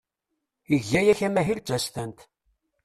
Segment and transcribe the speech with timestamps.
[0.75, 2.19] Iga yakk amahil d tsestant.